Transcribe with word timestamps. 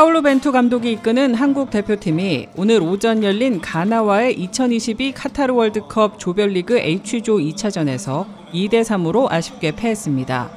파울로 0.00 0.22
벤투 0.22 0.50
감독이 0.50 0.92
이끄는 0.92 1.34
한국 1.34 1.68
대표팀이 1.68 2.48
오늘 2.56 2.80
오전 2.80 3.22
열린 3.22 3.60
가나와의 3.60 4.32
2022 4.32 5.12
카타르 5.12 5.52
월드컵 5.52 6.18
조별리그 6.18 6.78
H조 6.78 7.36
2차전에서 7.36 8.24
2대 8.50 8.80
3으로 8.80 9.30
아쉽게 9.30 9.72
패했습니다. 9.72 10.50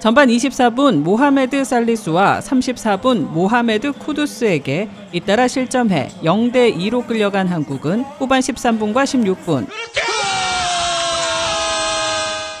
전반 0.00 0.28
24분 0.30 1.02
모하메드 1.02 1.62
살리스와 1.62 2.40
34분 2.40 3.28
모하메드 3.30 3.92
쿠두스에게 3.92 4.90
잇따라 5.12 5.46
실점해 5.46 6.08
0대 6.24 6.76
2로 6.76 7.06
끌려간 7.06 7.46
한국은 7.46 8.02
후반 8.18 8.40
13분과 8.40 9.04
16분 9.04 9.68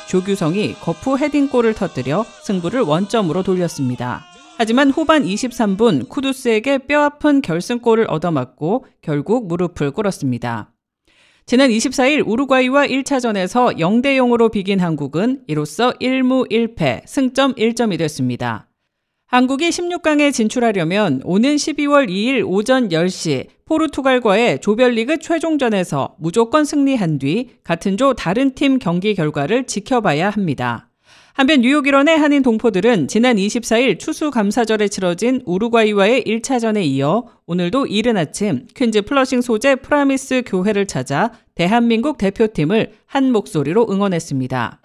조규성이 0.06 0.74
거푸 0.74 1.18
헤딩골을 1.18 1.74
터뜨려 1.74 2.24
승부를 2.44 2.82
원점으로 2.82 3.42
돌렸습니다. 3.42 4.37
하지만 4.60 4.90
후반 4.90 5.22
23분 5.22 6.08
쿠두스에게 6.08 6.78
뼈아픈 6.78 7.42
결승골을 7.42 8.10
얻어맞고 8.10 8.86
결국 9.00 9.46
무릎을 9.46 9.92
꿇었습니다. 9.92 10.72
지난 11.46 11.70
24일 11.70 12.26
우루과이와 12.26 12.88
1차전에서 12.88 13.78
0대 13.78 14.16
0으로 14.16 14.50
비긴 14.50 14.80
한국은 14.80 15.44
이로써 15.46 15.92
1무 15.92 16.50
1패, 16.50 17.02
승점 17.06 17.54
1점이 17.54 17.98
됐습니다. 17.98 18.68
한국이 19.28 19.68
16강에 19.68 20.32
진출하려면 20.32 21.20
오는 21.22 21.54
12월 21.54 22.08
2일 22.08 22.44
오전 22.44 22.88
10시 22.88 23.46
포르투갈과의 23.64 24.60
조별리그 24.60 25.18
최종전에서 25.20 26.16
무조건 26.18 26.64
승리한 26.64 27.20
뒤 27.20 27.50
같은 27.62 27.96
조 27.96 28.12
다른 28.12 28.56
팀 28.56 28.80
경기 28.80 29.14
결과를 29.14 29.68
지켜봐야 29.68 30.30
합니다. 30.30 30.87
한편 31.38 31.60
뉴욕 31.60 31.86
일원의 31.86 32.18
한인 32.18 32.42
동포들은 32.42 33.06
지난 33.06 33.36
24일 33.36 34.00
추수감사절에 34.00 34.88
치러진 34.88 35.40
우루과이와의 35.46 36.24
1차전에 36.24 36.84
이어 36.84 37.26
오늘도 37.46 37.86
이른 37.86 38.16
아침 38.16 38.66
퀸즈 38.74 39.02
플러싱 39.02 39.40
소재 39.40 39.76
프라미스 39.76 40.42
교회를 40.44 40.86
찾아 40.86 41.30
대한민국 41.54 42.18
대표팀을 42.18 42.90
한 43.06 43.30
목소리로 43.30 43.86
응원했습니다. 43.88 44.80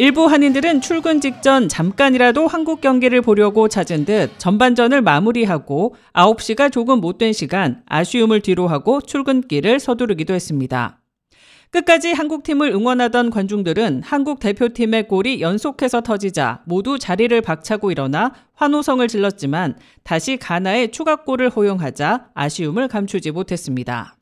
일부 0.00 0.26
한인들은 0.26 0.80
출근 0.80 1.20
직전 1.20 1.68
잠깐이라도 1.68 2.46
한국 2.46 2.80
경기를 2.80 3.20
보려고 3.20 3.66
찾은 3.66 4.04
듯 4.04 4.30
전반전을 4.38 5.02
마무리하고 5.02 5.96
9시가 6.12 6.70
조금 6.70 7.00
못된 7.00 7.32
시간 7.32 7.82
아쉬움을 7.86 8.40
뒤로하고 8.40 9.00
출근길을 9.00 9.80
서두르기도 9.80 10.34
했습니다. 10.34 11.00
끝까지 11.70 12.12
한국팀을 12.12 12.70
응원하던 12.70 13.30
관중들은 13.30 14.02
한국 14.04 14.38
대표팀의 14.38 15.08
골이 15.08 15.40
연속해서 15.40 16.02
터지자 16.02 16.62
모두 16.64 17.00
자리를 17.00 17.38
박차고 17.40 17.90
일어나 17.90 18.32
환호성을 18.54 19.06
질렀지만 19.08 19.78
다시 20.04 20.36
가나의 20.36 20.92
추가골을 20.92 21.50
허용하자 21.50 22.28
아쉬움을 22.34 22.86
감추지 22.86 23.32
못했습니다. 23.32 24.14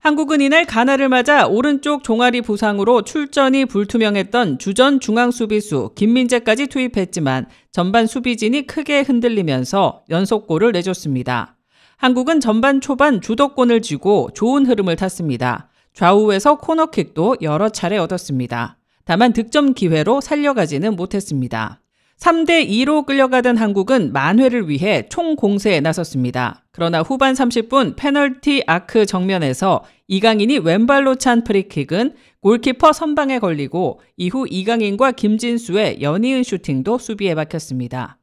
한국은 0.00 0.40
이날 0.40 0.64
가나를 0.64 1.10
맞아 1.10 1.46
오른쪽 1.46 2.02
종아리 2.04 2.40
부상으로 2.40 3.02
출전이 3.02 3.66
불투명했던 3.66 4.58
주전 4.58 4.98
중앙 4.98 5.30
수비수 5.30 5.90
김민재까지 5.94 6.68
투입했지만 6.68 7.46
전반 7.70 8.06
수비진이 8.06 8.66
크게 8.66 9.02
흔들리면서 9.02 10.02
연속골을 10.08 10.72
내줬습니다. 10.72 11.58
한국은 11.98 12.40
전반 12.40 12.80
초반 12.80 13.20
주도권을 13.20 13.82
쥐고 13.82 14.30
좋은 14.32 14.64
흐름을 14.64 14.96
탔습니다. 14.96 15.68
좌우에서 15.92 16.56
코너킥도 16.56 17.36
여러 17.42 17.68
차례 17.68 17.98
얻었습니다. 17.98 18.78
다만 19.04 19.34
득점 19.34 19.74
기회로 19.74 20.22
살려가지는 20.22 20.96
못했습니다. 20.96 21.79
3대 22.20 22.68
2로 22.68 23.06
끌려가던 23.06 23.56
한국은 23.56 24.12
만회를 24.12 24.68
위해 24.68 25.08
총 25.08 25.36
공세에 25.36 25.80
나섰습니다. 25.80 26.66
그러나 26.70 27.00
후반 27.00 27.32
30분 27.32 27.96
페널티 27.96 28.64
아크 28.66 29.06
정면에서 29.06 29.84
이강인이 30.06 30.58
왼발로 30.58 31.14
찬 31.14 31.44
프리킥은 31.44 32.14
골키퍼 32.40 32.92
선방에 32.92 33.38
걸리고 33.38 34.02
이후 34.18 34.46
이강인과 34.50 35.12
김진수의 35.12 36.02
연이은 36.02 36.42
슈팅도 36.42 36.98
수비에 36.98 37.34
박혔습니다. 37.34 38.18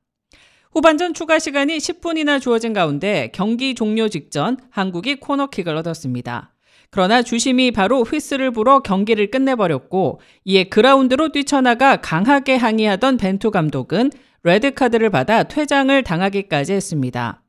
후반전 0.74 1.16
추가 1.16 1.40
시간이 1.40 1.78
10분이나 1.78 2.40
주어진 2.40 2.74
가운데 2.74 3.32
경기 3.34 3.74
종료 3.74 4.10
직전 4.10 4.58
한국이 4.70 5.16
코너킥을 5.16 5.76
얻었습니다. 5.76 6.54
그러나 6.90 7.22
주심이 7.22 7.72
바로 7.72 8.04
휘스를 8.04 8.52
불어 8.52 8.80
경기를 8.80 9.30
끝내버렸고 9.30 10.20
이에 10.46 10.66
그라운드로 10.66 11.32
뛰쳐나가 11.32 11.98
강하게 11.98 12.56
항의하던 12.56 13.18
벤투 13.18 13.52
감독은 13.52 14.12
레드카드를 14.44 15.10
받아 15.10 15.44
퇴장을 15.44 16.02
당하기까지 16.04 16.74
했습니다. 16.74 17.44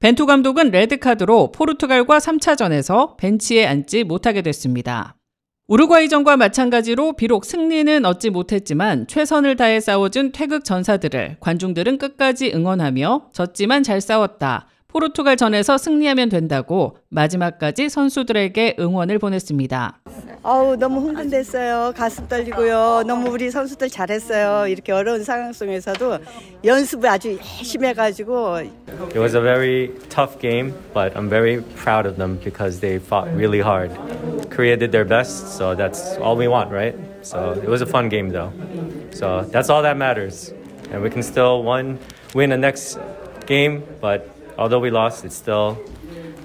벤투 0.00 0.26
감독은 0.26 0.70
레드카드로 0.70 1.52
포르투갈과 1.52 2.18
3차전에서 2.18 3.16
벤치에 3.16 3.66
앉지 3.66 4.04
못하게 4.04 4.42
됐습니다. 4.42 5.16
우루과이전과 5.68 6.36
마찬가지로 6.36 7.14
비록 7.14 7.44
승리는 7.44 8.04
얻지 8.04 8.30
못했지만 8.30 9.08
최선을 9.08 9.56
다해 9.56 9.80
싸워준 9.80 10.30
태극 10.30 10.64
전사들을 10.64 11.38
관중들은 11.40 11.98
끝까지 11.98 12.52
응원하며 12.54 13.30
졌지만 13.32 13.82
잘 13.82 14.00
싸웠다. 14.00 14.68
포르투갈 14.96 15.36
전에서 15.36 15.76
승리하면 15.76 16.30
된다고 16.30 16.96
마지막까지 17.10 17.90
선수들에게 17.90 18.76
응원을 18.78 19.18
보냈습니다. 19.18 20.00
아우 20.42 20.74
너무 20.76 21.00
흥분됐어요. 21.00 21.92
가슴 21.94 22.26
떨리고요. 22.28 23.02
너무 23.06 23.28
우리 23.28 23.50
선수들 23.50 23.90
잘했어요. 23.90 24.66
이렇게 24.68 24.92
어려운 24.92 25.22
상황 25.22 25.52
속에서도 25.52 26.18
연습을 26.64 27.10
아주 27.10 27.36
열심히 27.36 27.88
해가지고. 27.88 28.56
It 29.10 29.18
was 29.18 29.36
a 29.36 29.42
very 29.42 29.90
tough 30.08 30.38
game, 30.40 30.72
but 30.94 31.14
I'm 31.14 31.28
very 31.28 31.60
proud 31.76 32.08
of 32.08 32.16
them 32.16 32.38
because 32.42 32.80
they 32.80 32.96
fought 32.98 33.28
really 33.36 33.60
hard. 33.60 33.90
Korea 34.48 34.78
did 34.78 34.92
their 34.92 35.04
best, 35.04 35.58
so 35.58 35.74
that's 35.76 36.16
all 36.22 36.38
we 36.38 36.48
want, 36.48 36.72
right? 36.72 36.94
So 37.20 37.52
it 37.52 37.68
was 37.68 37.82
a 37.82 37.86
fun 37.86 38.08
game 38.08 38.30
though. 38.30 38.50
So 39.10 39.44
that's 39.52 39.68
all 39.68 39.82
that 39.82 39.98
matters, 39.98 40.54
and 40.90 41.02
we 41.02 41.10
can 41.10 41.22
still 41.22 41.62
one 41.62 41.98
win 42.34 42.48
the 42.48 42.56
next 42.56 42.98
game, 43.44 43.84
but 44.00 44.35
although 44.58 44.82
we 44.82 44.90
lost, 44.90 45.26
it's 45.26 45.34
still 45.36 45.76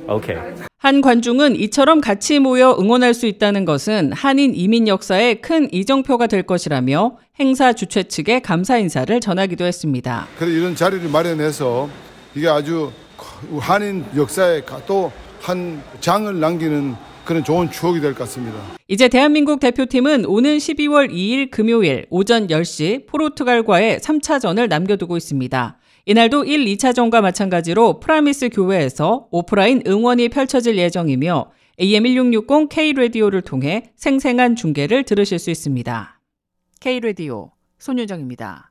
okay. 0.09 0.39
한 0.77 1.01
관중은 1.01 1.55
이처럼 1.57 2.01
같이 2.01 2.39
모여 2.39 2.75
응원할 2.79 3.13
수 3.13 3.27
있다는 3.27 3.65
것은 3.65 4.13
한인 4.13 4.53
이민 4.55 4.87
역사에 4.87 5.35
큰 5.35 5.71
이정표가 5.71 6.27
될 6.27 6.43
것이라며 6.43 7.17
행사 7.39 7.73
주최 7.73 8.03
측에 8.03 8.39
감사 8.39 8.77
인사를 8.77 9.19
전하기도 9.19 9.63
했습니다. 9.63 10.27
그래 10.37 10.51
이런 10.51 10.75
자리를 10.75 11.07
마련해서 11.09 11.87
이게 12.35 12.47
아주 12.47 12.91
한인 13.59 14.05
역사에 14.15 14.63
또 14.87 15.11
한 15.41 15.81
장을 15.99 16.39
남기는 16.39 16.95
그런 17.25 17.43
좋은 17.43 17.71
추억이 17.71 17.99
될 17.99 18.13
것 18.13 18.19
같습니다. 18.25 18.59
이제 18.87 19.07
대한민국 19.07 19.59
대표팀은 19.59 20.25
오는 20.25 20.57
12월 20.57 21.11
2일 21.11 21.49
금요일 21.49 22.05
오전 22.09 22.47
10시 22.47 23.07
포르투갈과의 23.07 23.99
3차전을 23.99 24.67
남겨두고 24.69 25.17
있습니다. 25.17 25.77
이날도 26.11 26.43
1, 26.43 26.65
2차전과 26.65 27.21
마찬가지로 27.21 28.01
프라미스 28.01 28.49
교회에서 28.49 29.29
오프라인 29.31 29.81
응원이 29.87 30.27
펼쳐질 30.27 30.77
예정이며 30.77 31.51
AM1660 31.79 32.67
K-라디오를 32.67 33.41
통해 33.41 33.93
생생한 33.95 34.57
중계를 34.57 35.03
들으실 35.03 35.39
수 35.39 35.51
있습니다. 35.51 36.19
K-라디오 36.81 37.51
손유정입니다. 37.79 38.70